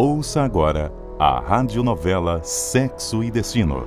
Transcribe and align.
Ouça 0.00 0.44
agora 0.44 0.92
a 1.18 1.40
radionovela 1.40 2.40
Sexo 2.44 3.24
e 3.24 3.32
Destino. 3.32 3.84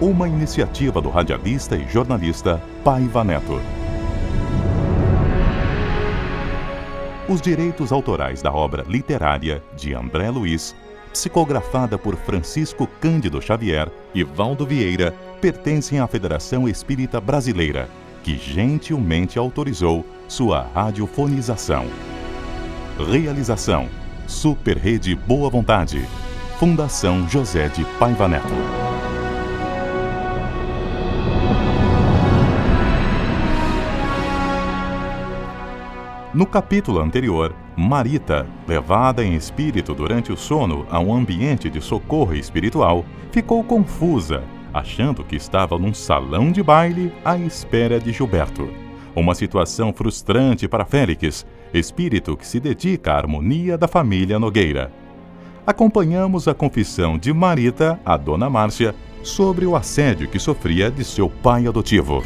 Uma 0.00 0.26
iniciativa 0.26 1.02
do 1.02 1.10
radialista 1.10 1.76
e 1.76 1.86
jornalista 1.86 2.58
Paiva 2.82 3.22
Neto. 3.22 3.60
Os 7.28 7.42
direitos 7.42 7.92
autorais 7.92 8.40
da 8.40 8.50
obra 8.50 8.86
literária 8.88 9.62
de 9.76 9.92
André 9.92 10.30
Luiz, 10.30 10.74
psicografada 11.12 11.98
por 11.98 12.16
Francisco 12.16 12.86
Cândido 13.02 13.42
Xavier 13.42 13.92
e 14.14 14.24
Valdo 14.24 14.64
Vieira, 14.64 15.14
pertencem 15.42 16.00
à 16.00 16.06
Federação 16.06 16.66
Espírita 16.66 17.20
Brasileira, 17.20 17.86
que 18.22 18.38
gentilmente 18.38 19.38
autorizou 19.38 20.06
sua 20.26 20.62
radiofonização. 20.74 21.84
Realização 22.98 23.90
Super 24.28 24.76
Rede 24.76 25.14
Boa 25.14 25.48
Vontade. 25.48 26.06
Fundação 26.58 27.26
José 27.26 27.68
de 27.68 27.82
Paiva 27.98 28.28
Neto. 28.28 28.44
No 36.34 36.44
capítulo 36.44 37.00
anterior, 37.00 37.54
Marita, 37.74 38.46
levada 38.66 39.24
em 39.24 39.34
espírito 39.34 39.94
durante 39.94 40.30
o 40.30 40.36
sono 40.36 40.86
a 40.90 41.00
um 41.00 41.14
ambiente 41.14 41.70
de 41.70 41.80
socorro 41.80 42.34
espiritual, 42.34 43.06
ficou 43.32 43.64
confusa, 43.64 44.44
achando 44.74 45.24
que 45.24 45.36
estava 45.36 45.78
num 45.78 45.94
salão 45.94 46.52
de 46.52 46.62
baile 46.62 47.14
à 47.24 47.38
espera 47.38 47.98
de 47.98 48.12
Gilberto. 48.12 48.68
Uma 49.16 49.34
situação 49.34 49.90
frustrante 49.90 50.68
para 50.68 50.84
Félix, 50.84 51.46
espírito 51.72 52.36
que 52.36 52.46
se 52.46 52.58
dedica 52.60 53.12
à 53.12 53.16
harmonia 53.16 53.76
da 53.76 53.88
família 53.88 54.38
Nogueira. 54.38 54.90
Acompanhamos 55.66 56.48
a 56.48 56.54
confissão 56.54 57.18
de 57.18 57.32
Marita 57.32 58.00
a 58.04 58.16
Dona 58.16 58.48
Márcia 58.48 58.94
sobre 59.22 59.66
o 59.66 59.76
assédio 59.76 60.28
que 60.28 60.38
sofria 60.38 60.90
de 60.90 61.04
seu 61.04 61.28
pai 61.28 61.66
adotivo. 61.66 62.22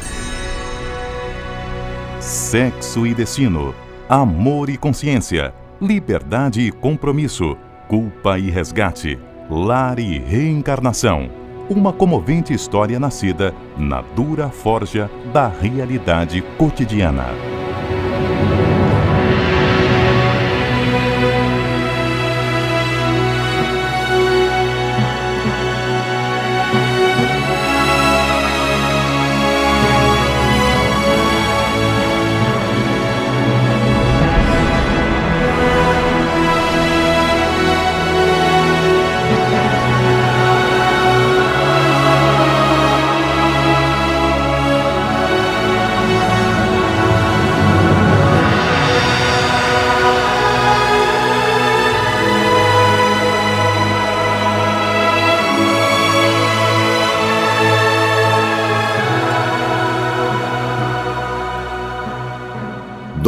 Sexo 2.19 3.05
e 3.05 3.13
destino, 3.13 3.75
amor 4.07 4.69
e 4.69 4.77
consciência, 4.77 5.53
liberdade 5.81 6.61
e 6.61 6.71
compromisso, 6.71 7.57
culpa 7.87 8.39
e 8.39 8.49
resgate, 8.49 9.19
lar 9.49 9.99
e 9.99 10.19
reencarnação 10.19 11.29
uma 11.69 11.93
comovente 11.93 12.53
história 12.53 12.99
nascida 12.99 13.53
na 13.77 14.01
dura 14.01 14.49
forja 14.49 15.09
da 15.31 15.47
realidade 15.47 16.41
cotidiana. 16.57 17.62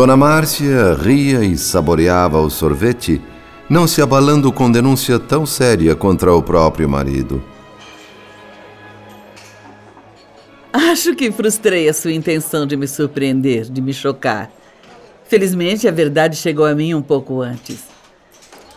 Dona 0.05 0.15
Márcia 0.15 0.93
ria 0.93 1.43
e 1.43 1.57
saboreava 1.57 2.39
o 2.39 2.47
sorvete, 2.47 3.19
não 3.67 3.87
se 3.87 4.03
abalando 4.03 4.53
com 4.53 4.71
denúncia 4.71 5.17
tão 5.17 5.47
séria 5.47 5.95
contra 5.95 6.31
o 6.31 6.43
próprio 6.43 6.87
marido. 6.87 7.43
Acho 10.71 11.15
que 11.15 11.31
frustrei 11.31 11.89
a 11.89 11.93
sua 11.93 12.11
intenção 12.11 12.67
de 12.67 12.77
me 12.77 12.87
surpreender, 12.87 13.63
de 13.63 13.81
me 13.81 13.91
chocar. 13.95 14.51
Felizmente, 15.23 15.87
a 15.87 15.91
verdade 15.91 16.35
chegou 16.35 16.67
a 16.67 16.75
mim 16.75 16.93
um 16.93 17.01
pouco 17.01 17.41
antes. 17.41 17.79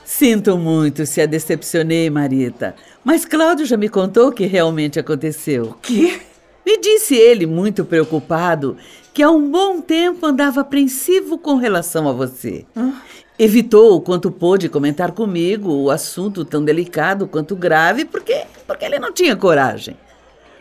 Sinto 0.03 0.57
muito 0.57 1.05
se 1.05 1.21
a 1.21 1.27
decepcionei, 1.27 2.09
Marita, 2.09 2.75
mas 3.05 3.27
Cláudio 3.27 3.67
já 3.67 3.77
me 3.77 3.91
contou 3.91 4.29
o 4.29 4.33
que 4.33 4.47
realmente 4.47 4.99
aconteceu. 4.99 5.65
O 5.65 5.75
quê? 5.75 6.23
Me 6.65 6.79
disse 6.79 7.15
ele, 7.15 7.47
muito 7.47 7.85
preocupado, 7.85 8.79
que 9.19 9.23
há 9.25 9.31
um 9.33 9.51
bom 9.51 9.81
tempo 9.81 10.25
andava 10.25 10.61
apreensivo 10.61 11.39
com 11.39 11.57
relação 11.57 12.09
a 12.09 12.13
você. 12.13 12.65
Ah. 12.77 13.03
Evitou 13.37 13.97
o 13.97 14.01
quanto 14.01 14.31
pôde 14.31 14.69
comentar 14.69 15.11
comigo 15.11 15.73
o 15.73 15.91
assunto 15.91 16.45
tão 16.45 16.65
delicado 16.65 17.27
quanto 17.27 17.57
grave, 17.57 18.05
porque, 18.05 18.45
porque 18.65 18.85
ele 18.85 19.01
não 19.01 19.13
tinha 19.13 19.35
coragem. 19.35 19.97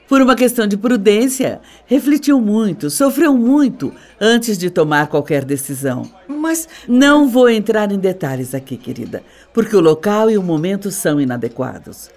Por 0.08 0.24
uma 0.24 0.36
questão 0.36 0.66
de 0.66 0.76
prudência, 0.76 1.62
refletiu 1.86 2.42
muito, 2.42 2.90
sofreu 2.90 3.38
muito 3.38 3.94
antes 4.20 4.58
de 4.58 4.72
tomar 4.72 5.06
qualquer 5.06 5.46
decisão. 5.46 6.10
Mas. 6.28 6.68
Não 6.88 7.30
vou 7.30 7.48
entrar 7.48 7.92
em 7.92 8.00
detalhes 8.00 8.56
aqui, 8.56 8.76
querida, 8.76 9.22
porque 9.54 9.76
o 9.76 9.82
local 9.82 10.32
e 10.32 10.38
o 10.38 10.42
momento 10.42 10.90
são 10.90 11.22
inadequados. 11.22 12.10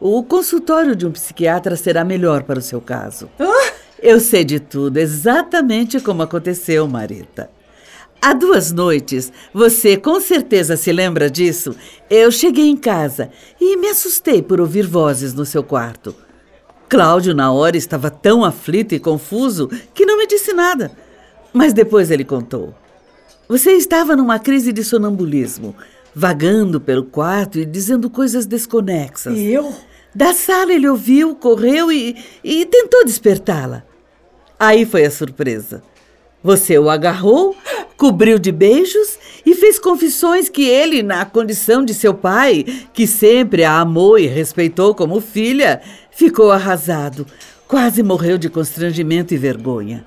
O 0.00 0.24
consultório 0.24 0.96
de 0.96 1.06
um 1.06 1.12
psiquiatra 1.12 1.76
será 1.76 2.04
melhor 2.04 2.42
para 2.42 2.58
o 2.58 2.62
seu 2.62 2.80
caso. 2.80 3.30
Ah! 3.38 3.75
Eu 4.08 4.20
sei 4.20 4.44
de 4.44 4.60
tudo, 4.60 4.98
exatamente 4.98 5.98
como 5.98 6.22
aconteceu, 6.22 6.86
Marita. 6.86 7.50
Há 8.22 8.32
duas 8.32 8.70
noites, 8.70 9.32
você 9.52 9.96
com 9.96 10.20
certeza 10.20 10.76
se 10.76 10.92
lembra 10.92 11.28
disso. 11.28 11.74
Eu 12.08 12.30
cheguei 12.30 12.68
em 12.68 12.76
casa 12.76 13.30
e 13.60 13.76
me 13.76 13.88
assustei 13.88 14.40
por 14.40 14.60
ouvir 14.60 14.86
vozes 14.86 15.34
no 15.34 15.44
seu 15.44 15.60
quarto. 15.60 16.14
Cláudio, 16.88 17.34
na 17.34 17.50
hora, 17.50 17.76
estava 17.76 18.08
tão 18.08 18.44
aflito 18.44 18.94
e 18.94 19.00
confuso 19.00 19.68
que 19.92 20.06
não 20.06 20.16
me 20.18 20.28
disse 20.28 20.52
nada. 20.52 20.92
Mas 21.52 21.72
depois 21.72 22.08
ele 22.08 22.24
contou. 22.24 22.72
Você 23.48 23.72
estava 23.72 24.14
numa 24.14 24.38
crise 24.38 24.72
de 24.72 24.84
sonambulismo 24.84 25.74
vagando 26.14 26.80
pelo 26.80 27.02
quarto 27.02 27.58
e 27.58 27.66
dizendo 27.66 28.08
coisas 28.08 28.46
desconexas. 28.46 29.36
E 29.36 29.50
eu? 29.50 29.74
Da 30.14 30.32
sala 30.32 30.72
ele 30.72 30.88
ouviu, 30.88 31.34
correu 31.34 31.90
e, 31.90 32.16
e 32.44 32.64
tentou 32.66 33.04
despertá-la. 33.04 33.84
Aí 34.58 34.86
foi 34.86 35.04
a 35.04 35.10
surpresa. 35.10 35.82
Você 36.42 36.78
o 36.78 36.88
agarrou, 36.88 37.56
cobriu 37.96 38.38
de 38.38 38.52
beijos 38.52 39.18
e 39.44 39.54
fez 39.54 39.78
confissões 39.78 40.48
que 40.48 40.64
ele, 40.64 41.02
na 41.02 41.24
condição 41.24 41.84
de 41.84 41.92
seu 41.92 42.14
pai, 42.14 42.64
que 42.92 43.06
sempre 43.06 43.64
a 43.64 43.80
amou 43.80 44.18
e 44.18 44.26
respeitou 44.26 44.94
como 44.94 45.20
filha, 45.20 45.80
ficou 46.10 46.50
arrasado. 46.50 47.26
Quase 47.66 48.02
morreu 48.02 48.38
de 48.38 48.48
constrangimento 48.48 49.34
e 49.34 49.36
vergonha. 49.36 50.04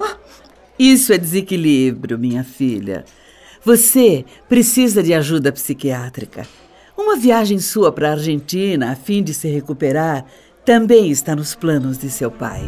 Isso 0.77 1.11
é 1.11 1.17
desequilíbrio, 1.17 2.17
minha 2.17 2.43
filha. 2.43 3.03
Você 3.63 4.23
precisa 4.47 5.03
de 5.03 5.13
ajuda 5.13 5.51
psiquiátrica. 5.51 6.47
Uma 6.97 7.17
viagem 7.17 7.59
sua 7.59 7.91
para 7.91 8.09
a 8.09 8.11
Argentina 8.13 8.91
a 8.91 8.95
fim 8.95 9.21
de 9.21 9.33
se 9.33 9.47
recuperar 9.49 10.25
também 10.63 11.11
está 11.11 11.35
nos 11.35 11.53
planos 11.53 11.97
de 11.97 12.09
seu 12.09 12.31
pai. 12.31 12.61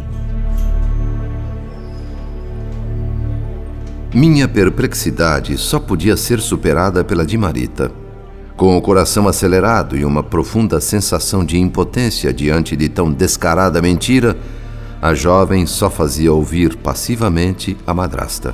Minha 4.14 4.46
perplexidade 4.46 5.58
só 5.58 5.80
podia 5.80 6.18
ser 6.18 6.42
superada 6.42 7.02
pela 7.02 7.26
de 7.26 7.38
Marita. 7.38 7.90
Com 8.58 8.76
o 8.76 8.82
coração 8.82 9.26
acelerado 9.26 9.98
e 9.98 10.04
uma 10.04 10.22
profunda 10.22 10.82
sensação 10.82 11.46
de 11.46 11.58
impotência 11.58 12.34
diante 12.34 12.76
de 12.76 12.90
tão 12.90 13.10
descarada 13.10 13.82
mentira, 13.82 14.36
a 15.02 15.14
jovem 15.14 15.66
só 15.66 15.90
fazia 15.90 16.34
ouvir 16.34 16.76
passivamente 16.76 17.78
a 17.88 17.94
madrasta. 17.94 18.54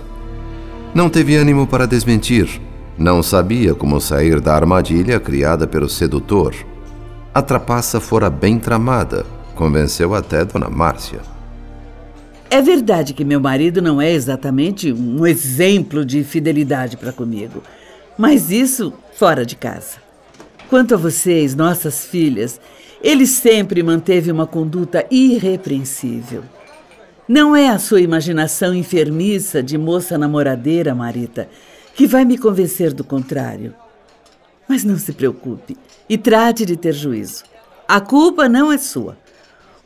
Não 0.94 1.10
teve 1.10 1.36
ânimo 1.36 1.66
para 1.66 1.88
desmentir. 1.88 2.62
Não 2.96 3.24
sabia 3.24 3.74
como 3.74 4.00
sair 4.00 4.40
da 4.40 4.54
armadilha 4.54 5.20
criada 5.20 5.66
pelo 5.66 5.90
sedutor. 5.90 6.54
A 7.34 7.42
trapaça 7.42 8.00
fora 8.00 8.30
bem 8.30 8.60
tramada, 8.60 9.26
convenceu 9.56 10.14
até 10.14 10.46
Dona 10.46 10.70
Márcia. 10.70 11.37
É 12.50 12.62
verdade 12.62 13.14
que 13.14 13.26
meu 13.26 13.42
marido 13.42 13.82
não 13.82 14.02
é 14.02 14.12
exatamente 14.12 14.92
um 14.92 15.28
exemplo 15.28 16.06
de 16.06 16.24
fidelidade 16.24 16.96
para 16.96 17.12
comigo, 17.12 17.62
mas 18.18 18.52
isso 18.52 18.94
fora 19.14 19.46
de 19.46 19.56
casa. 19.56 19.98
Quanto 20.70 20.94
a 20.94 20.98
vocês, 20.98 21.56
nossas 21.56 22.06
filhas, 22.06 22.60
ele 23.02 23.28
sempre 23.28 23.84
manteve 23.84 24.32
uma 24.32 24.48
conduta 24.48 25.06
irrepreensível. 25.12 26.44
Não 27.28 27.54
é 27.54 27.68
a 27.68 27.78
sua 27.78 28.00
imaginação 28.00 28.74
enfermiça 28.74 29.62
de 29.62 29.78
moça 29.78 30.18
namoradeira, 30.18 30.96
Marita, 30.96 31.50
que 31.94 32.08
vai 32.08 32.24
me 32.24 32.38
convencer 32.38 32.94
do 32.94 33.04
contrário. 33.04 33.76
Mas 34.70 34.86
não 34.86 34.98
se 34.98 35.12
preocupe 35.12 35.78
e 36.08 36.18
trate 36.18 36.66
de 36.66 36.78
ter 36.78 36.94
juízo. 36.94 37.44
A 37.88 38.00
culpa 38.00 38.48
não 38.48 38.72
é 38.72 38.78
sua. 38.78 39.18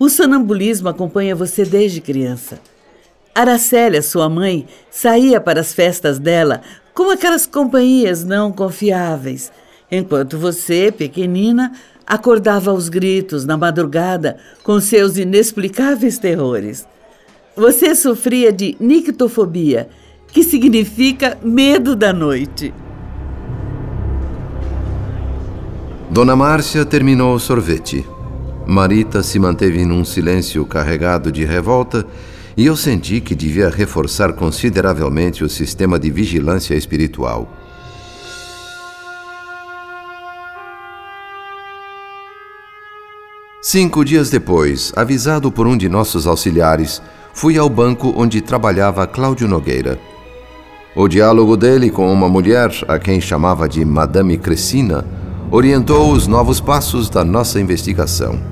O 0.02 0.10
sonambulismo 0.10 0.90
acompanha 0.90 1.36
você 1.36 1.64
desde 1.64 2.02
criança. 2.02 2.60
Aracélia, 3.36 4.02
sua 4.02 4.28
mãe, 4.28 4.66
saía 4.90 5.40
para 5.40 5.62
as 5.62 5.76
festas 5.76 6.18
dela 6.18 6.64
com 6.92 7.12
aquelas 7.12 7.46
companhias 7.46 8.24
não 8.24 8.52
confiáveis, 8.52 9.52
enquanto 9.92 10.40
você, 10.40 10.92
pequenina, 10.92 11.74
acordava 12.04 12.72
aos 12.72 12.90
gritos 12.90 13.46
na 13.46 13.56
madrugada 13.56 14.38
com 14.64 14.80
seus 14.80 15.18
inexplicáveis 15.18 16.18
terrores. 16.18 16.88
Você 17.56 17.94
sofria 17.94 18.52
de 18.52 18.76
nictofobia, 18.80 19.88
que 20.30 20.44
significa 20.44 21.38
medo 21.44 21.96
da 21.96 22.12
noite. 22.12 22.74
Dona 26.10 26.36
Márcia 26.36 26.84
terminou 26.86 27.36
o 27.36 27.40
sorvete. 27.40 28.04
Marita 28.72 29.22
se 29.22 29.38
manteve 29.38 29.84
num 29.84 30.06
silêncio 30.06 30.66
carregado 30.66 31.30
de 31.30 31.44
revolta 31.44 32.06
e 32.56 32.66
eu 32.66 32.78
senti 32.78 33.20
que 33.20 33.36
devia 33.36 33.70
reforçar 33.70 34.32
consideravelmente 34.32 35.44
o 35.44 35.50
sistema 35.50 36.00
de 36.00 36.10
vigilância 36.10 36.74
espiritual. 36.74 37.52
Cinco 43.62 44.06
dias 44.06 44.30
depois, 44.30 44.94
avisado 44.96 45.52
por 45.52 45.68
um 45.68 45.76
de 45.76 45.90
nossos 45.90 46.26
auxiliares, 46.26 47.02
fui 47.34 47.58
ao 47.58 47.70
banco 47.70 48.14
onde 48.16 48.40
trabalhava 48.40 49.06
Cláudio 49.06 49.50
Nogueira. 49.50 50.00
O 50.96 51.10
diálogo 51.10 51.58
dele 51.58 51.92
com 51.92 52.10
uma 52.10 52.30
mulher, 52.30 52.72
a 52.88 52.98
quem 52.98 53.20
chamava 53.20 53.68
de 53.68 53.84
Madame 53.84 54.38
Cressina, 54.38 55.06
orientou 55.52 56.14
os 56.14 56.26
novos 56.26 56.62
passos 56.62 57.10
da 57.10 57.26
nossa 57.26 57.60
investigação. 57.60 58.51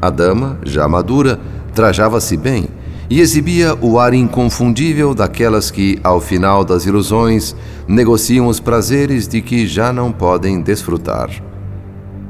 A 0.00 0.10
dama, 0.10 0.58
já 0.64 0.86
madura, 0.86 1.40
trajava-se 1.74 2.36
bem 2.36 2.68
e 3.10 3.20
exibia 3.20 3.74
o 3.80 3.98
ar 3.98 4.12
inconfundível 4.12 5.14
daquelas 5.14 5.70
que, 5.70 5.98
ao 6.04 6.20
final 6.20 6.64
das 6.64 6.84
ilusões, 6.84 7.56
negociam 7.86 8.46
os 8.46 8.60
prazeres 8.60 9.26
de 9.26 9.40
que 9.40 9.66
já 9.66 9.92
não 9.92 10.12
podem 10.12 10.60
desfrutar. 10.60 11.30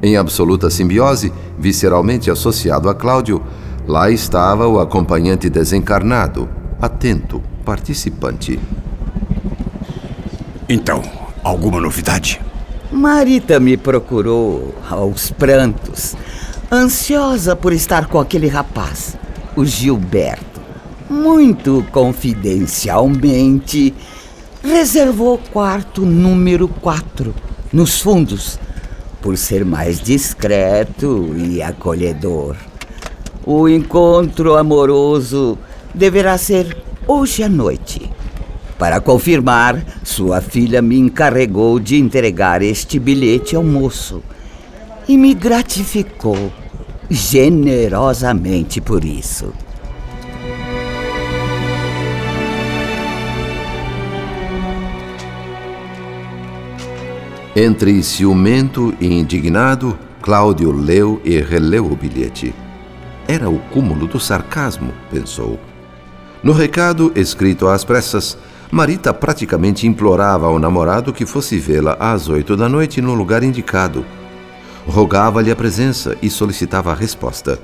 Em 0.00 0.16
absoluta 0.16 0.70
simbiose, 0.70 1.32
visceralmente 1.58 2.30
associado 2.30 2.88
a 2.88 2.94
Cláudio, 2.94 3.42
lá 3.86 4.10
estava 4.10 4.68
o 4.68 4.78
acompanhante 4.78 5.50
desencarnado, 5.50 6.48
atento, 6.80 7.42
participante. 7.64 8.60
Então, 10.68 11.02
alguma 11.42 11.80
novidade? 11.80 12.40
Marita 12.92 13.58
me 13.58 13.76
procurou 13.76 14.74
aos 14.88 15.30
prantos, 15.30 16.16
ansiosa 16.70 17.56
por 17.56 17.72
estar 17.72 18.08
com 18.08 18.20
aquele 18.20 18.46
rapaz, 18.46 19.16
o 19.56 19.64
Gilberto. 19.64 20.60
Muito 21.08 21.82
confidencialmente, 21.90 23.94
reservou 24.62 25.36
o 25.36 25.50
quarto 25.50 26.04
número 26.04 26.68
4 26.68 27.34
nos 27.72 28.02
fundos, 28.02 28.60
por 29.22 29.38
ser 29.38 29.64
mais 29.64 29.98
discreto 29.98 31.34
e 31.34 31.62
acolhedor. 31.62 32.54
O 33.46 33.66
encontro 33.66 34.56
amoroso 34.56 35.56
deverá 35.94 36.36
ser 36.36 36.76
hoje 37.06 37.42
à 37.42 37.48
noite. 37.48 38.10
Para 38.78 39.00
confirmar, 39.00 39.82
sua 40.04 40.42
filha 40.42 40.82
me 40.82 40.98
encarregou 40.98 41.80
de 41.80 41.96
entregar 41.96 42.60
este 42.60 42.98
bilhete 42.98 43.56
ao 43.56 43.64
moço 43.64 44.22
e 45.08 45.16
me 45.16 45.32
gratificou 45.32 46.52
generosamente 47.08 48.80
por 48.80 49.04
isso. 49.04 49.52
Entre 57.56 58.02
ciumento 58.02 58.94
e 59.00 59.06
indignado, 59.06 59.98
Cláudio 60.22 60.70
leu 60.70 61.20
e 61.24 61.40
releu 61.40 61.86
o 61.86 61.96
bilhete. 61.96 62.54
Era 63.26 63.48
o 63.48 63.58
cúmulo 63.58 64.06
do 64.06 64.20
sarcasmo, 64.20 64.92
pensou. 65.10 65.58
No 66.42 66.52
recado, 66.52 67.10
escrito 67.16 67.66
às 67.66 67.82
pressas, 67.82 68.38
Marita 68.70 69.14
praticamente 69.14 69.86
implorava 69.86 70.46
ao 70.46 70.58
namorado 70.58 71.12
que 71.12 71.24
fosse 71.24 71.58
vê-la 71.58 71.96
às 71.98 72.28
oito 72.28 72.54
da 72.56 72.68
noite 72.68 73.00
no 73.00 73.14
lugar 73.14 73.42
indicado. 73.42 74.04
Rogava-lhe 74.86 75.50
a 75.50 75.56
presença 75.56 76.16
e 76.22 76.30
solicitava 76.30 76.92
a 76.92 76.94
resposta. 76.94 77.58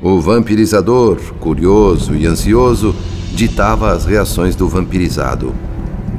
O 0.00 0.20
vampirizador, 0.20 1.18
curioso 1.38 2.14
e 2.14 2.26
ansioso, 2.26 2.94
ditava 3.32 3.92
as 3.92 4.04
reações 4.04 4.56
do 4.56 4.68
vampirizado. 4.68 5.54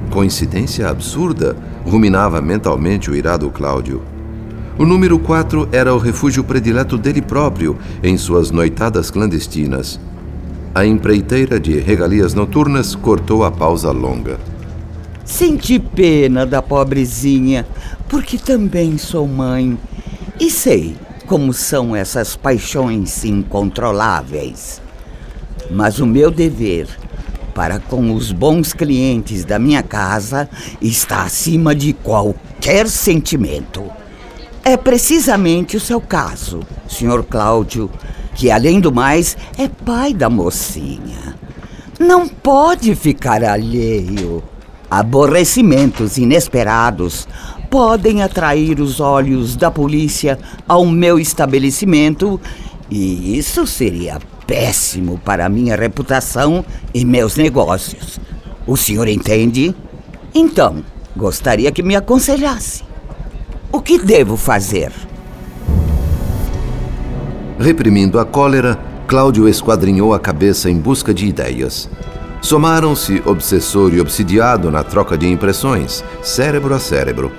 Coincidência 0.10 0.88
absurda, 0.88 1.56
ruminava 1.86 2.42
mentalmente 2.42 3.12
o 3.12 3.16
irado 3.16 3.50
Cláudio. 3.50 4.02
O 4.78 4.86
número 4.86 5.20
4 5.20 5.70
era 5.72 5.94
o 5.94 5.98
refúgio 5.98 6.44
predileto 6.44 6.98
dele 6.98 7.22
próprio 7.22 7.78
em 8.02 8.18
suas 8.18 8.50
noitadas 8.50 9.12
clandestinas. 9.12 10.00
A 10.74 10.86
empreiteira 10.86 11.60
de 11.60 11.78
regalias 11.78 12.34
noturnas 12.34 12.96
cortou 12.96 13.44
a 13.44 13.52
pausa 13.52 13.92
longa. 13.92 14.40
Senti 15.24 15.78
pena 15.78 16.46
da 16.46 16.62
pobrezinha, 16.62 17.68
porque 18.10 18.38
também 18.38 18.98
sou 18.98 19.28
mãe 19.28 19.78
e 20.44 20.50
sei 20.52 20.94
como 21.26 21.54
são 21.54 21.96
essas 21.96 22.36
paixões 22.36 23.24
incontroláveis. 23.24 24.82
Mas 25.72 26.00
o 26.00 26.06
meu 26.06 26.30
dever 26.30 26.86
para 27.56 27.80
com 27.80 28.14
os 28.14 28.34
bons 28.34 28.74
clientes 28.74 29.46
da 29.46 29.58
minha 29.58 29.82
casa 29.82 30.50
está 30.82 31.24
acima 31.24 31.74
de 31.74 31.94
qualquer 31.94 32.90
sentimento. 32.90 33.90
É 34.66 34.76
precisamente 34.76 35.78
o 35.78 35.80
seu 35.80 36.02
caso, 36.02 36.60
Sr. 36.90 37.24
Cláudio, 37.24 37.90
que 38.36 38.52
além 38.52 38.82
do 38.82 38.92
mais 38.92 39.38
é 39.58 39.70
pai 39.70 40.14
da 40.14 40.30
mocinha. 40.30 41.38
Não 41.98 42.28
pode 42.28 42.94
ficar 42.96 43.46
alheio. 43.46 44.44
Aborrecimentos 44.92 46.18
inesperados 46.18 47.28
podem 47.74 48.22
atrair 48.22 48.80
os 48.80 49.00
olhos 49.00 49.56
da 49.56 49.72
polícia 49.72 50.38
ao 50.68 50.86
meu 50.86 51.18
estabelecimento 51.18 52.40
e 52.88 53.36
isso 53.36 53.66
seria 53.66 54.20
péssimo 54.46 55.20
para 55.26 55.50
minha 55.50 55.76
reputação 55.76 56.64
e 56.94 57.04
meus 57.04 57.36
negócios. 57.36 58.20
O 58.68 58.78
senhor 58.78 59.08
entende? 59.08 59.74
Então, 60.36 60.84
gostaria 61.18 61.72
que 61.72 61.82
me 61.82 61.96
aconselhasse. 61.96 62.84
O 63.72 63.82
que 63.82 63.98
devo 63.98 64.38
fazer? 64.38 64.92
Reprimindo 67.58 68.20
a 68.20 68.26
cólera, 68.26 68.78
Cláudio 69.08 69.50
esquadrinhou 69.50 70.14
a 70.14 70.20
cabeça 70.20 70.70
em 70.70 70.78
busca 70.78 71.12
de 71.12 71.26
ideias. 71.26 71.90
Somaram-se 72.40 73.24
obsessor 73.26 73.96
e 73.96 74.00
obsidiado 74.00 74.70
na 74.70 74.84
troca 74.84 75.18
de 75.18 75.28
impressões, 75.28 76.04
cérebro 76.22 76.76
a 76.76 76.80
cérebro. 76.80 77.32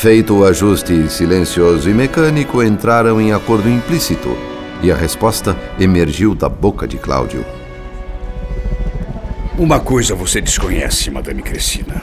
Feito 0.00 0.38
o 0.38 0.46
ajuste 0.46 1.10
silencioso 1.10 1.90
e 1.90 1.92
mecânico, 1.92 2.62
entraram 2.62 3.20
em 3.20 3.34
acordo 3.34 3.68
implícito 3.68 4.34
e 4.82 4.90
a 4.90 4.96
resposta 4.96 5.54
emergiu 5.78 6.34
da 6.34 6.48
boca 6.48 6.88
de 6.88 6.96
Cláudio. 6.96 7.44
Uma 9.58 9.78
coisa 9.78 10.14
você 10.14 10.40
desconhece, 10.40 11.10
Madame 11.10 11.42
Cressina. 11.42 12.00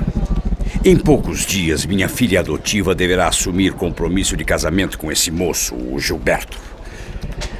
Em 0.86 0.96
poucos 0.96 1.44
dias, 1.44 1.88
minha 1.88 2.08
filha 2.08 2.42
adotiva 2.42 2.94
deverá 2.94 3.30
assumir 3.30 3.74
compromisso 3.74 4.38
de 4.38 4.46
casamento 4.46 5.00
com 5.00 5.12
esse 5.12 5.32
moço, 5.32 5.74
o 5.74 6.00
Gilberto. 6.00 6.60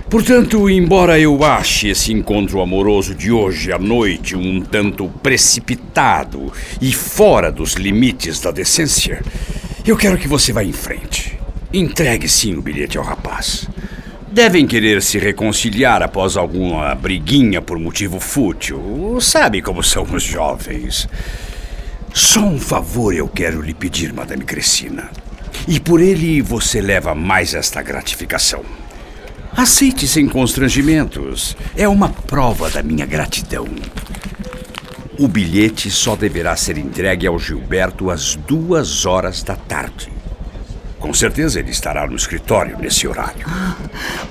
Portanto, 0.08 0.70
embora 0.70 1.20
eu 1.20 1.44
ache 1.44 1.90
esse 1.90 2.14
encontro 2.14 2.62
amoroso 2.62 3.16
de 3.16 3.32
hoje 3.32 3.74
à 3.74 3.80
noite 3.80 4.38
um 4.38 4.62
tanto 4.62 5.10
precipitado 5.22 6.54
e 6.80 6.94
fora 6.94 7.52
dos 7.52 7.74
limites 7.74 8.40
da 8.40 8.52
decência, 8.52 9.22
eu 9.90 9.96
quero 9.96 10.18
que 10.18 10.28
você 10.28 10.52
vá 10.52 10.64
em 10.64 10.74
frente. 10.74 11.40
Entregue 11.72 12.28
sim 12.28 12.56
o 12.56 12.62
bilhete 12.62 12.98
ao 12.98 13.04
rapaz. 13.04 13.70
Devem 14.30 14.68
querer 14.68 15.02
se 15.02 15.18
reconciliar 15.18 16.04
após 16.04 16.36
alguma 16.36 16.94
briguinha 16.94 17.62
por 17.62 17.80
motivo 17.80 18.20
fútil. 18.20 19.18
Sabe 19.22 19.62
como 19.62 19.82
são 19.82 20.04
os 20.04 20.24
jovens. 20.24 21.08
Só 22.14 22.42
um 22.42 22.60
favor 22.60 23.14
eu 23.14 23.30
quero 23.30 23.62
lhe 23.62 23.74
pedir, 23.74 24.12
Madame 24.12 24.44
Cressina. 24.44 25.10
E 25.68 25.80
por 25.80 26.02
ele 26.02 26.42
você 26.42 26.82
leva 26.82 27.16
mais 27.16 27.54
esta 27.54 27.82
gratificação. 27.82 28.64
Aceite 29.56 30.06
sem 30.06 30.28
constrangimentos. 30.28 31.56
É 31.78 31.88
uma 31.88 32.10
prova 32.10 32.70
da 32.70 32.84
minha 32.84 33.06
gratidão. 33.06 33.66
O 35.20 35.28
bilhete 35.28 35.90
só 35.90 36.16
deverá 36.16 36.56
ser 36.56 36.78
entregue 36.78 37.26
ao 37.26 37.40
Gilberto 37.40 38.12
às 38.12 38.36
duas 38.36 39.06
horas 39.06 39.42
da 39.42 39.56
tarde. 39.56 40.12
Com 41.00 41.14
certeza 41.14 41.60
ele 41.60 41.72
estará 41.72 42.06
no 42.06 42.16
escritório 42.16 42.78
nesse 42.78 43.08
horário. 43.08 43.46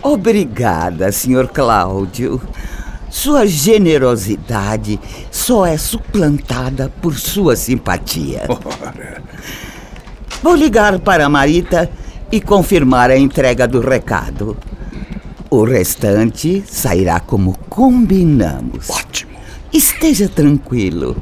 Obrigada, 0.03 1.11
Sr. 1.11 1.49
Cláudio. 1.49 2.41
Sua 3.11 3.47
generosidade 3.47 5.01
só 5.31 5.65
é 5.67 5.77
suplantada 5.79 6.93
por 7.01 7.17
sua 7.17 7.57
simpatia. 7.57 8.43
Ora, 8.51 9.23
Vou 10.43 10.55
ligar 10.55 10.99
para 11.01 11.27
a 11.27 11.29
Marita 11.29 11.91
e 12.31 12.41
confirmar 12.41 13.11
a 13.11 13.17
entrega 13.17 13.67
do 13.67 13.81
recado. 13.81 14.57
O 15.51 15.65
restante 15.65 16.63
sairá 16.67 17.21
como 17.21 17.57
combinamos. 17.69 18.91
ótimo. 18.91 19.36
Esteja 19.73 20.29
tranquilo. 20.29 21.17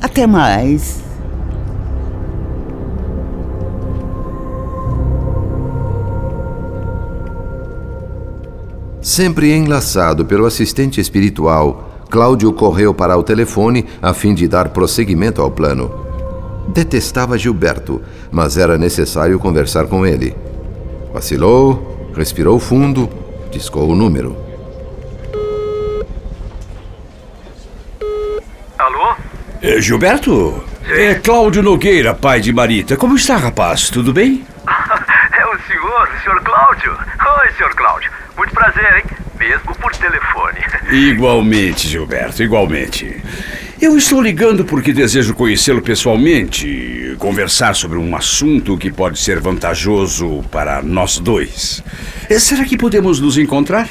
Até 0.00 0.26
mais. 0.26 1.02
Sempre 9.00 9.54
enlaçado 9.54 10.24
pelo 10.24 10.44
assistente 10.44 11.00
espiritual, 11.00 12.04
Cláudio 12.10 12.52
correu 12.52 12.94
para 12.94 13.16
o 13.16 13.22
telefone 13.22 13.84
a 14.00 14.14
fim 14.14 14.34
de 14.34 14.48
dar 14.48 14.70
prosseguimento 14.70 15.42
ao 15.42 15.50
plano. 15.50 15.90
Detestava 16.68 17.38
Gilberto, 17.38 18.00
mas 18.30 18.56
era 18.56 18.78
necessário 18.78 19.38
conversar 19.38 19.86
com 19.86 20.06
ele. 20.06 20.34
Vacilou, 21.12 22.10
respirou 22.14 22.58
fundo, 22.58 23.08
discou 23.50 23.88
o 23.90 23.94
número. 23.94 24.47
Alô? 28.78 29.14
É, 29.62 29.80
Gilberto? 29.80 30.64
É 30.88 31.14
Cláudio 31.14 31.62
Nogueira, 31.62 32.14
pai 32.14 32.40
de 32.40 32.52
Marita. 32.52 32.96
Como 32.96 33.16
está, 33.16 33.36
rapaz? 33.36 33.90
Tudo 33.90 34.12
bem? 34.12 34.46
É 35.38 35.46
o 35.46 35.58
senhor, 35.66 36.08
o 36.08 36.22
senhor 36.22 36.40
Cláudio? 36.42 36.92
Oi, 36.92 37.52
senhor 37.56 37.74
Cláudio. 37.74 38.10
Muito 38.36 38.52
prazer, 38.52 38.96
hein? 38.96 39.04
Mesmo 39.38 39.74
por 39.76 39.94
telefone. 39.96 40.58
Igualmente, 40.90 41.86
Gilberto, 41.88 42.42
igualmente. 42.42 43.22
Eu 43.80 43.96
estou 43.96 44.20
ligando 44.20 44.64
porque 44.64 44.92
desejo 44.92 45.34
conhecê-lo 45.34 45.80
pessoalmente, 45.80 47.14
conversar 47.18 47.74
sobre 47.74 47.96
um 47.98 48.14
assunto 48.16 48.76
que 48.76 48.90
pode 48.90 49.18
ser 49.18 49.38
vantajoso 49.40 50.42
para 50.50 50.82
nós 50.82 51.18
dois. 51.18 51.82
Eh, 52.28 52.38
Será 52.38 52.64
que 52.64 52.76
podemos 52.76 53.20
nos 53.20 53.38
encontrar? 53.38 53.88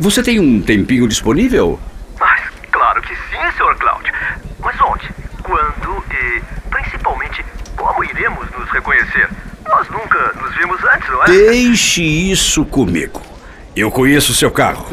Você 0.00 0.22
tem 0.22 0.40
um 0.40 0.60
tempinho 0.60 1.06
disponível? 1.08 1.78
Mas, 2.18 2.42
claro 2.72 3.00
que 3.02 3.14
sim, 3.14 3.56
senhor 3.56 3.76
Cláudio. 3.76 4.12
Mas 4.60 4.76
onde? 4.80 5.08
Quando 5.42 6.04
e, 6.10 6.42
principalmente, 6.70 7.44
como 7.76 8.02
iremos 8.04 8.46
nos 8.58 8.68
reconhecer? 8.70 9.28
Nós 9.66 9.88
nunca 9.88 10.18
nos 10.42 10.54
vimos 10.56 10.78
antes, 10.84 11.03
não 11.03 11.03
é? 11.03 11.03
Deixe 11.26 12.02
isso 12.02 12.64
comigo. 12.64 13.20
Eu 13.74 13.90
conheço 13.90 14.32
o 14.32 14.34
seu 14.34 14.50
carro. 14.50 14.86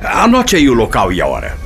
Anote 0.00 0.56
aí 0.56 0.68
o 0.68 0.74
local 0.74 1.12
e 1.12 1.20
a 1.20 1.26
hora. 1.26 1.56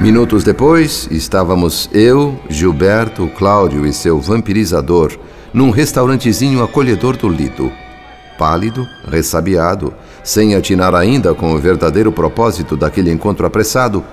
Minutos 0.00 0.44
depois, 0.44 1.08
estávamos 1.10 1.90
eu, 1.92 2.40
Gilberto, 2.48 3.28
Cláudio 3.36 3.84
e 3.84 3.92
seu 3.92 4.20
vampirizador 4.20 5.18
num 5.52 5.70
restaurantezinho 5.70 6.62
acolhedor 6.62 7.16
do 7.16 7.28
Lido. 7.28 7.72
Pálido, 8.38 8.86
ressabiado, 9.10 9.92
sem 10.22 10.54
atinar 10.54 10.94
ainda 10.94 11.34
com 11.34 11.52
o 11.52 11.58
verdadeiro 11.58 12.12
propósito 12.12 12.76
daquele 12.76 13.10
encontro 13.10 13.44
apressado, 13.44 14.04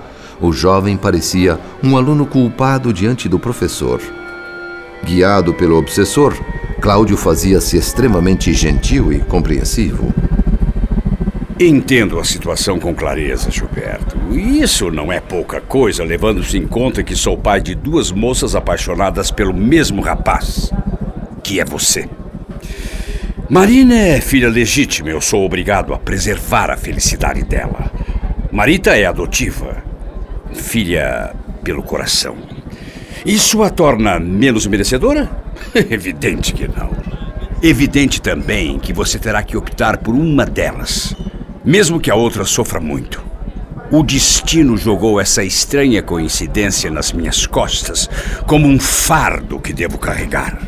o 0.42 0.52
jovem 0.52 0.98
parecia 0.98 1.60
um 1.84 1.96
aluno 1.96 2.26
culpado 2.26 2.92
diante 2.92 3.30
do 3.30 3.38
professor. 3.38 4.02
Guiado 5.04 5.54
pelo 5.54 5.78
obsessor, 5.78 6.34
Cláudio 6.86 7.18
fazia-se 7.18 7.78
extremamente 7.78 8.54
gentil 8.54 9.12
e 9.12 9.20
compreensivo. 9.20 10.14
Entendo 11.60 12.20
a 12.20 12.24
situação 12.24 12.80
com 12.80 12.94
clareza, 12.94 13.50
Gilberto. 13.50 14.16
E 14.32 14.62
Isso 14.62 14.92
não 14.92 15.12
é 15.12 15.20
pouca 15.20 15.60
coisa, 15.60 16.04
levando-se 16.04 16.60
em 16.60 16.68
conta 16.68 17.02
que 17.02 17.16
sou 17.16 17.36
pai 17.36 17.60
de 17.60 17.74
duas 17.74 18.12
moças 18.12 18.56
apaixonadas 18.56 19.32
pelo 19.32 19.52
mesmo 19.52 20.00
rapaz, 20.00 20.72
que 21.44 21.60
é 21.60 21.66
você. 21.66 22.08
Marina 23.50 23.96
é 23.96 24.22
filha 24.22 24.48
legítima, 24.48 25.10
eu 25.10 25.22
sou 25.22 25.44
obrigado 25.44 25.92
a 25.92 25.98
preservar 25.98 26.70
a 26.70 26.78
felicidade 26.78 27.42
dela. 27.44 27.92
Marita 28.52 28.96
é 28.96 29.08
adotiva, 29.08 29.84
filha 30.54 31.34
pelo 31.64 31.82
coração. 31.82 32.38
Isso 33.26 33.64
a 33.64 33.72
torna 33.72 34.20
menos 34.20 34.68
merecedora? 34.68 35.45
Evidente 35.90 36.54
que 36.54 36.68
não. 36.68 36.92
Evidente 37.62 38.22
também 38.22 38.78
que 38.80 38.94
você 38.94 39.18
terá 39.18 39.42
que 39.42 39.58
optar 39.58 39.98
por 39.98 40.14
uma 40.14 40.46
delas, 40.46 41.16
mesmo 41.64 42.00
que 42.00 42.12
a 42.12 42.16
outra 42.16 42.46
sofra 42.46 42.80
muito. 42.80 43.24
O 43.92 44.04
destino 44.04 44.78
jogou 44.78 45.20
essa 45.20 45.44
estranha 45.44 46.02
coincidência 46.02 46.90
nas 46.90 47.12
minhas 47.12 47.46
costas 47.46 48.10
como 48.48 48.68
um 48.68 48.80
fardo 48.80 49.60
que 49.60 49.72
devo 49.72 49.98
carregar. 49.98 50.60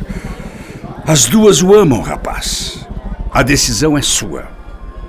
As 1.06 1.26
duas 1.26 1.62
o 1.62 1.74
amam, 1.74 2.00
rapaz. 2.00 2.86
A 3.30 3.42
decisão 3.42 3.98
é 3.98 4.02
sua. 4.02 4.48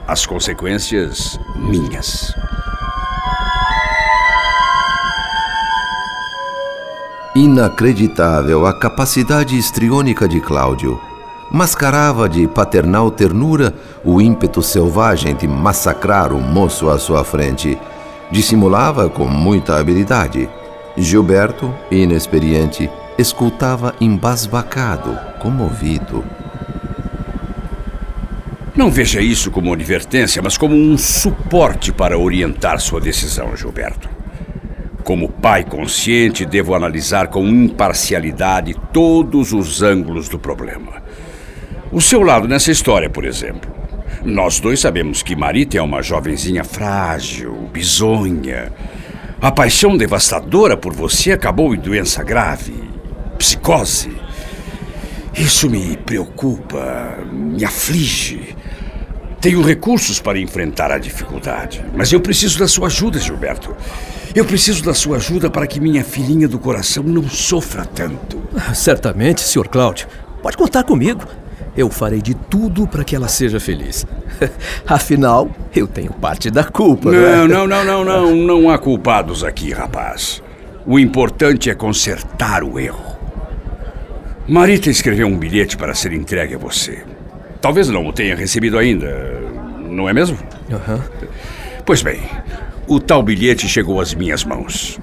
As 0.07 0.25
consequências, 0.25 1.39
minhas. 1.55 2.33
Inacreditável 7.39 8.65
a 8.65 8.73
capacidade 8.73 9.57
histriônica 9.57 10.27
de 10.27 10.41
Cláudio. 10.41 10.99
Mascarava 11.49 12.27
de 12.27 12.45
paternal 12.49 13.09
ternura 13.09 13.73
o 14.03 14.19
ímpeto 14.19 14.61
selvagem 14.61 15.33
de 15.33 15.47
massacrar 15.47 16.33
o 16.33 16.41
moço 16.41 16.89
à 16.89 16.99
sua 16.99 17.23
frente. 17.23 17.77
Dissimulava 18.29 19.09
com 19.09 19.25
muita 19.25 19.79
habilidade. 19.79 20.49
Gilberto, 20.97 21.73
inexperiente, 21.89 22.89
escutava 23.17 23.95
embasbacado, 24.01 25.17
comovido. 25.41 26.25
Não 28.75 28.91
veja 28.91 29.21
isso 29.21 29.49
como 29.49 29.71
advertência, 29.71 30.41
mas 30.41 30.57
como 30.57 30.75
um 30.75 30.97
suporte 30.97 31.93
para 31.93 32.19
orientar 32.19 32.81
sua 32.81 32.99
decisão, 32.99 33.55
Gilberto. 33.55 34.18
Como 35.09 35.27
pai 35.27 35.63
consciente, 35.63 36.45
devo 36.45 36.75
analisar 36.75 37.29
com 37.29 37.43
imparcialidade 37.43 38.75
todos 38.93 39.53
os 39.53 39.81
ângulos 39.81 40.29
do 40.29 40.37
problema. 40.37 41.01
O 41.91 41.99
seu 41.99 42.21
lado 42.21 42.47
nessa 42.47 42.69
história, 42.69 43.09
por 43.09 43.25
exemplo. 43.25 43.71
Nós 44.23 44.59
dois 44.59 44.79
sabemos 44.79 45.23
que 45.23 45.35
Marita 45.35 45.79
é 45.79 45.81
uma 45.81 46.03
jovenzinha 46.03 46.63
frágil, 46.63 47.53
bizonha. 47.73 48.71
A 49.41 49.51
paixão 49.51 49.97
devastadora 49.97 50.77
por 50.77 50.93
você 50.93 51.31
acabou 51.31 51.73
em 51.73 51.79
doença 51.79 52.23
grave, 52.23 52.75
psicose. 53.35 54.15
Isso 55.33 55.67
me 55.71 55.97
preocupa, 55.97 57.17
me 57.31 57.65
aflige. 57.65 58.55
Tenho 59.41 59.63
recursos 59.63 60.21
para 60.21 60.37
enfrentar 60.37 60.91
a 60.91 60.99
dificuldade, 60.99 61.83
mas 61.95 62.13
eu 62.13 62.21
preciso 62.21 62.59
da 62.59 62.67
sua 62.67 62.85
ajuda, 62.85 63.17
Gilberto. 63.17 63.75
Eu 64.33 64.45
preciso 64.45 64.83
da 64.83 64.93
sua 64.93 65.17
ajuda 65.17 65.49
para 65.49 65.65
que 65.65 65.79
minha 65.79 66.03
filhinha 66.03 66.47
do 66.47 66.59
coração 66.59 67.03
não 67.03 67.27
sofra 67.27 67.85
tanto. 67.85 68.39
Certamente, 68.73 69.41
Sr. 69.41 69.67
Cláudio. 69.67 70.07
Pode 70.41 70.55
contar 70.55 70.83
comigo. 70.83 71.23
Eu 71.75 71.89
farei 71.89 72.21
de 72.21 72.33
tudo 72.33 72.87
para 72.87 73.03
que 73.03 73.15
ela 73.15 73.27
seja 73.27 73.59
feliz. 73.59 74.05
Afinal, 74.85 75.49
eu 75.75 75.87
tenho 75.87 76.11
parte 76.13 76.49
da 76.51 76.63
culpa, 76.63 77.11
não, 77.11 77.19
é? 77.19 77.47
Não, 77.47 77.67
não, 77.67 77.85
não, 77.85 77.85
não, 77.85 78.05
não, 78.05 78.35
não 78.35 78.69
há 78.69 78.77
culpados 78.77 79.43
aqui, 79.43 79.71
rapaz. 79.71 80.43
O 80.85 80.99
importante 80.99 81.69
é 81.69 81.75
consertar 81.75 82.63
o 82.63 82.79
erro. 82.79 83.17
Marita 84.47 84.89
escreveu 84.89 85.27
um 85.27 85.37
bilhete 85.37 85.77
para 85.77 85.93
ser 85.93 86.11
entregue 86.11 86.55
a 86.55 86.57
você. 86.57 87.03
Talvez 87.61 87.89
não 87.89 88.07
o 88.07 88.13
tenha 88.13 88.35
recebido 88.35 88.77
ainda, 88.77 89.41
não 89.89 90.09
é 90.09 90.13
mesmo? 90.13 90.37
Aham. 90.71 91.03
Pois 91.85 92.01
bem, 92.01 92.21
o 92.89 92.99
tal 92.99 93.21
bilhete 93.21 93.67
chegou 93.67 94.01
às 94.01 94.15
minhas 94.15 94.43
mãos. 94.43 94.99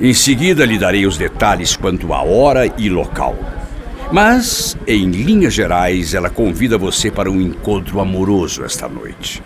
Em 0.00 0.14
seguida 0.14 0.64
lhe 0.64 0.78
darei 0.78 1.04
os 1.04 1.18
detalhes 1.18 1.76
quanto 1.76 2.14
à 2.14 2.22
hora 2.22 2.72
e 2.78 2.88
local. 2.88 3.36
Mas, 4.12 4.76
em 4.86 5.10
linhas 5.10 5.52
gerais, 5.52 6.14
ela 6.14 6.30
convida 6.30 6.78
você 6.78 7.10
para 7.10 7.28
um 7.28 7.40
encontro 7.40 8.00
amoroso 8.00 8.64
esta 8.64 8.88
noite. 8.88 9.42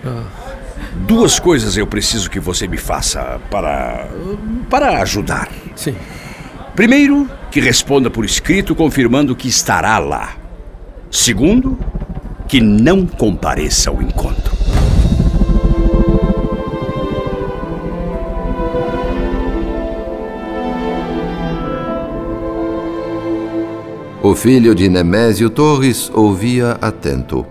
Duas 1.07 1.41
coisas 1.41 1.77
eu 1.77 1.87
preciso 1.87 2.31
que 2.31 2.39
você 2.39 2.69
me 2.69 2.77
faça 2.77 3.41
para. 3.51 4.07
para 4.69 5.01
ajudar. 5.01 5.49
Sim. 5.75 5.97
Primeiro, 6.77 7.29
que 7.51 7.59
responda 7.59 8.11
por 8.11 8.25
escrito 8.25 8.75
confirmando 8.75 9.35
que 9.35 9.49
estará 9.49 9.99
lá. 9.99 10.37
Segundo, 11.11 11.79
que 12.47 12.61
não 12.61 13.07
compareça 13.07 13.91
ao 13.91 14.03
encontro. 14.03 14.32
O 24.25 24.37
filho 24.37 24.73
de 24.73 24.89
Nemésio 24.89 25.51
Torres 25.51 26.09
ouvia 26.15 26.79
atento. 26.81 27.45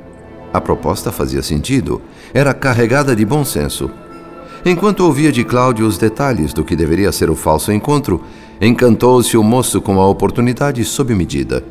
A 0.53 0.61
proposta 0.61 1.11
fazia 1.11 1.41
sentido, 1.41 2.01
era 2.33 2.53
carregada 2.53 3.13
de 3.13 3.25
bom 3.25 3.43
senso. 3.43 3.91
Enquanto 4.65 5.01
ouvia 5.01 5.33
de 5.33 5.43
Cláudio 5.43 5.85
os 5.85 5.97
detalhes 5.97 6.53
do 6.53 6.63
que 6.63 6.73
deveria 6.73 7.11
ser 7.11 7.29
o 7.29 7.35
falso 7.35 7.73
encontro, 7.73 8.23
encantou-se 8.61 9.35
o 9.35 9.43
moço 9.43 9.81
com 9.81 9.99
a 9.99 10.07
oportunidade 10.07 10.81
sob 10.85 11.13
medida. 11.13 11.61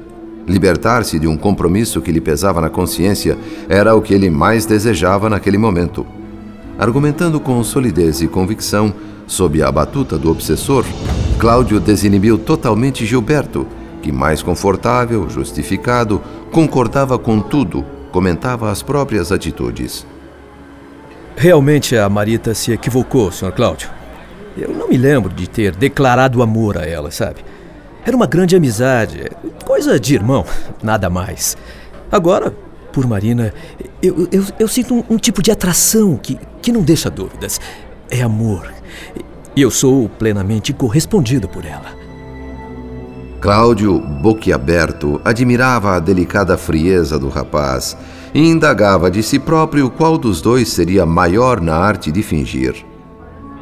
Libertar-se 0.47 1.19
de 1.19 1.26
um 1.26 1.37
compromisso 1.37 2.02
que 2.02 2.12
lhe 2.12 2.21
pesava 2.21 2.61
na 2.61 2.69
consciência 2.69 3.38
era 3.71 3.95
o 3.95 4.02
que 4.02 4.12
ele 4.12 4.28
mais 4.28 4.66
desejava 4.66 5.30
naquele 5.30 5.57
momento. 5.57 6.07
Argumentando 6.78 7.40
com 7.40 7.64
solidez 7.64 8.21
e 8.21 8.28
convicção, 8.28 8.92
sob 9.26 9.62
a 9.62 9.73
batuta 9.73 10.19
do 10.19 10.30
obsessor, 10.30 10.85
Cláudio 11.38 11.80
desinibiu 11.80 12.37
totalmente 12.37 13.07
Gilberto 13.07 13.66
que, 14.02 14.11
mais 14.11 14.42
confortável, 14.42 15.28
justificado, 15.28 16.21
concordava 16.50 17.19
com 17.19 17.40
tudo, 17.40 17.85
comentava 18.11 18.71
as 18.71 18.83
próprias 18.83 19.30
atitudes. 19.30 20.07
Realmente 21.37 21.97
a 21.97 22.09
Marita 22.09 22.54
se 22.54 22.73
equivocou, 22.73 23.30
Sr. 23.30 23.52
Cláudio. 23.52 23.90
Eu 24.57 24.71
não 24.71 24.88
me 24.88 24.97
lembro 24.97 25.33
de 25.33 25.49
ter 25.49 25.75
declarado 25.75 26.42
amor 26.42 26.76
a 26.76 26.85
ela, 26.85 27.11
sabe? 27.11 27.45
Era 28.04 28.16
uma 28.16 28.26
grande 28.26 28.57
amizade, 28.57 29.30
coisa 29.64 29.99
de 30.00 30.14
irmão, 30.14 30.45
nada 30.83 31.09
mais. 31.09 31.57
Agora, 32.11 32.54
por 32.92 33.07
Marina, 33.07 33.54
eu, 34.02 34.28
eu, 34.33 34.45
eu 34.59 34.69
sinto 34.69 34.95
um, 34.95 35.04
um, 35.11 35.16
tipo 35.16 35.42
de 35.42 35.50
atração 35.50 36.16
que, 36.16 36.38
que 36.61 36.73
não 36.73 36.83
deixa 36.83 37.11
dúvidas. 37.11 37.61
É 38.11 38.23
amor. 38.23 38.73
E 39.54 39.62
eu 39.62 39.71
sou 39.71 40.09
plenamente 40.09 40.73
correspondido 40.73 41.49
por 41.49 41.64
ela. 41.64 42.00
Cláudio, 43.40 43.99
boquiaberto, 43.99 45.18
admirava 45.25 45.97
a 45.97 45.99
delicada 45.99 46.59
frieza 46.59 47.18
do 47.18 47.30
rapaz 47.30 47.97
e 48.35 48.47
indagava 48.47 49.11
de 49.11 49.23
si 49.23 49.38
próprio 49.38 49.88
qual 49.88 50.18
dos 50.18 50.42
dois 50.42 50.68
seria 50.68 51.06
maior 51.06 51.59
na 51.59 51.75
arte 51.75 52.12
de 52.12 52.23
fingir. 52.23 52.85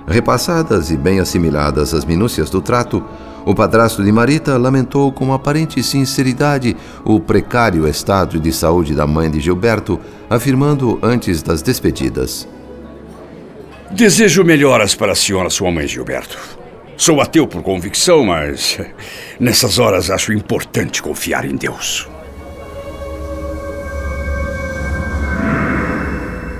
Repassadas 0.04 0.90
e 0.90 0.96
bem 0.96 1.20
assimiladas 1.20 1.94
as 1.94 2.04
minúcias 2.04 2.50
do 2.50 2.60
trato, 2.60 3.04
o 3.46 3.54
padrasto 3.54 4.02
de 4.02 4.10
Marita 4.10 4.58
lamentou 4.58 5.12
com 5.12 5.32
aparente 5.32 5.80
sinceridade 5.80 6.76
o 7.04 7.20
precário 7.20 7.86
estado 7.86 8.40
de 8.40 8.52
saúde 8.52 8.96
da 8.96 9.06
mãe 9.06 9.30
de 9.30 9.38
Gilberto, 9.38 10.00
afirmando 10.28 10.98
antes 11.00 11.40
das 11.40 11.62
despedidas: 11.62 12.48
Desejo 13.92 14.42
melhoras 14.42 14.96
para 14.96 15.12
a 15.12 15.16
senhora, 15.16 15.48
sua 15.48 15.70
mãe, 15.70 15.86
Gilberto. 15.86 16.57
Sou 16.98 17.20
ateu 17.20 17.46
por 17.46 17.62
convicção, 17.62 18.24
mas 18.24 18.76
nessas 19.38 19.78
horas 19.78 20.10
acho 20.10 20.32
importante 20.32 21.00
confiar 21.00 21.44
em 21.44 21.54
Deus. 21.54 22.08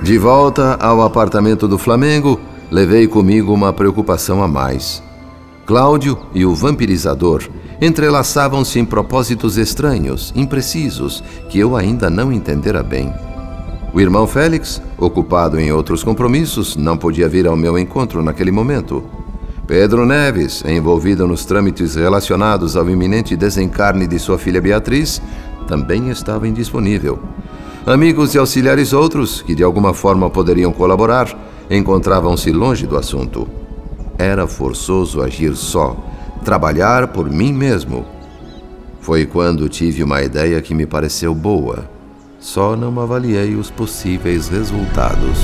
De 0.00 0.16
volta 0.16 0.74
ao 0.80 1.02
apartamento 1.02 1.66
do 1.66 1.76
Flamengo, 1.76 2.40
levei 2.70 3.08
comigo 3.08 3.52
uma 3.52 3.72
preocupação 3.72 4.40
a 4.40 4.46
mais. 4.46 5.02
Cláudio 5.66 6.16
e 6.32 6.46
o 6.46 6.54
vampirizador 6.54 7.42
entrelaçavam-se 7.80 8.78
em 8.78 8.84
propósitos 8.84 9.58
estranhos, 9.58 10.32
imprecisos, 10.36 11.22
que 11.50 11.58
eu 11.58 11.76
ainda 11.76 12.08
não 12.08 12.32
entendera 12.32 12.84
bem. 12.84 13.12
O 13.92 14.00
irmão 14.00 14.24
Félix, 14.24 14.80
ocupado 14.96 15.58
em 15.58 15.72
outros 15.72 16.04
compromissos, 16.04 16.76
não 16.76 16.96
podia 16.96 17.28
vir 17.28 17.48
ao 17.48 17.56
meu 17.56 17.76
encontro 17.76 18.22
naquele 18.22 18.52
momento. 18.52 19.02
Pedro 19.68 20.06
Neves, 20.06 20.64
envolvido 20.64 21.26
nos 21.26 21.44
trâmites 21.44 21.94
relacionados 21.94 22.74
ao 22.74 22.88
iminente 22.88 23.36
desencarne 23.36 24.06
de 24.06 24.18
sua 24.18 24.38
filha 24.38 24.62
Beatriz, 24.62 25.20
também 25.66 26.08
estava 26.08 26.48
indisponível. 26.48 27.18
Amigos 27.84 28.34
e 28.34 28.38
auxiliares 28.38 28.94
outros, 28.94 29.42
que 29.42 29.54
de 29.54 29.62
alguma 29.62 29.92
forma 29.92 30.30
poderiam 30.30 30.72
colaborar, 30.72 31.28
encontravam-se 31.70 32.50
longe 32.50 32.86
do 32.86 32.96
assunto. 32.96 33.46
Era 34.16 34.46
forçoso 34.46 35.20
agir 35.20 35.54
só, 35.54 35.94
trabalhar 36.42 37.08
por 37.08 37.30
mim 37.30 37.52
mesmo. 37.52 38.06
Foi 39.02 39.26
quando 39.26 39.68
tive 39.68 40.02
uma 40.02 40.22
ideia 40.22 40.62
que 40.62 40.74
me 40.74 40.86
pareceu 40.86 41.34
boa. 41.34 41.84
Só 42.40 42.74
não 42.74 42.98
avaliei 42.98 43.54
os 43.54 43.70
possíveis 43.70 44.48
resultados. 44.48 45.38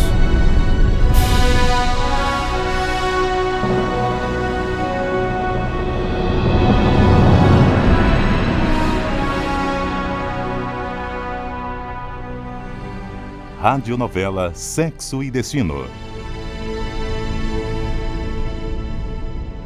Radionovela 13.64 14.52
Sexo 14.52 15.22
e 15.22 15.30
Destino. 15.30 15.86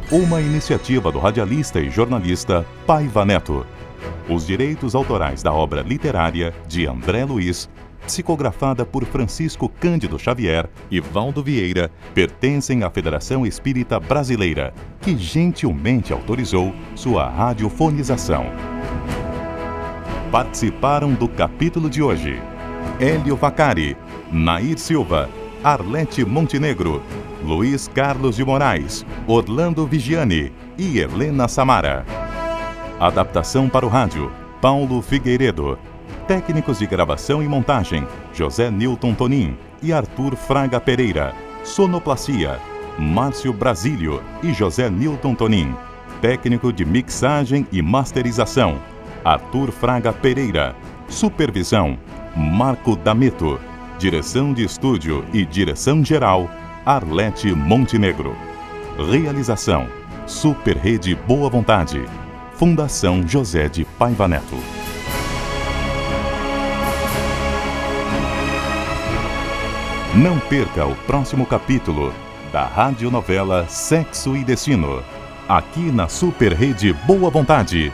Uma 0.09 0.41
iniciativa 0.41 1.11
do 1.11 1.19
radialista 1.19 1.81
e 1.81 1.91
jornalista 1.91 2.65
Paiva 2.87 3.25
Neto. 3.25 3.67
Os 4.29 4.47
direitos 4.47 4.95
autorais 4.95 5.43
da 5.43 5.53
obra 5.53 5.83
literária 5.83 6.55
de 6.69 6.87
André 6.87 7.25
Luiz, 7.25 7.69
psicografada 8.07 8.87
por 8.87 9.05
Francisco 9.05 9.69
Cândido 9.69 10.17
Xavier 10.17 10.71
e 10.89 11.01
Valdo 11.01 11.43
Vieira, 11.43 11.91
pertencem 12.15 12.85
à 12.85 12.91
Federação 12.91 13.45
Espírita 13.45 13.99
Brasileira, 13.99 14.73
que 15.01 15.19
gentilmente 15.19 16.13
autorizou 16.13 16.73
sua 16.95 17.29
radiofonização. 17.29 18.47
Participaram 20.31 21.15
do 21.15 21.27
capítulo 21.27 21.91
de 21.91 22.01
hoje 22.01 22.41
Hélio 23.01 23.37
Vacari, 23.37 23.97
Nair 24.31 24.79
Silva, 24.79 25.29
Arlete 25.63 26.25
Montenegro, 26.25 27.03
Luiz 27.45 27.89
Carlos 27.89 28.37
de 28.37 28.45
Moraes, 28.45 29.05
Orlando 29.27 29.87
Vigiani 29.87 30.53
e 30.77 30.99
Helena 30.99 31.49
Samara. 31.49 32.05
Adaptação 32.99 33.69
para 33.69 33.87
o 33.87 33.89
rádio, 33.89 34.31
Paulo 34.61 35.01
Figueiredo. 35.01 35.79
Técnicos 36.27 36.79
de 36.79 36.87
gravação 36.87 37.43
e 37.43 37.49
montagem, 37.49 38.07
José 38.35 38.71
Newton 38.71 39.15
Tonin 39.15 39.57
e 39.83 39.93
Arthur 39.93 40.37
Fraga 40.37 40.81
Pereira. 40.81 41.35
Sonoplastia, 41.65 42.59
Márcio 42.99 43.53
Brasílio 43.53 44.23
e 44.43 44.53
José 44.53 44.91
Newton 44.91 45.35
Tonin. 45.35 45.75
Técnico 46.21 46.73
de 46.73 46.85
mixagem 46.85 47.67
e 47.71 47.81
masterização, 47.81 48.79
Arthur 49.25 49.71
Fraga 49.71 50.13
Pereira. 50.13 50.75
Supervisão, 51.09 51.99
Marco 52.37 52.95
D'Ameto. 52.95 53.59
Direção 53.99 54.53
de 54.53 54.63
estúdio 54.63 55.25
e 55.33 55.45
direção 55.45 56.05
geral, 56.05 56.49
Arlete 56.85 57.53
Montenegro. 57.53 58.37
Realização: 59.11 59.89
Super 60.27 60.77
Rede 60.77 61.15
Boa 61.15 61.49
Vontade. 61.49 62.05
Fundação 62.53 63.27
José 63.27 63.69
de 63.69 63.85
Paiva 63.85 64.29
Neto. 64.29 64.57
Não 70.15 70.39
perca 70.39 70.87
o 70.87 70.95
próximo 70.95 71.47
capítulo 71.47 72.13
da 72.53 72.65
radionovela 72.65 73.67
Sexo 73.69 74.37
e 74.37 74.45
Destino. 74.45 75.03
Aqui 75.49 75.91
na 75.91 76.09
Super 76.09 76.53
Rede 76.53 76.93
Boa 76.93 77.31
Vontade. 77.31 77.93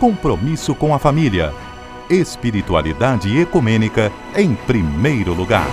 Compromisso 0.00 0.74
com 0.74 0.94
a 0.94 0.98
família 0.98 1.52
espiritualidade 2.10 3.38
ecumênica 3.38 4.12
em 4.36 4.54
primeiro 4.54 5.32
lugar. 5.32 5.66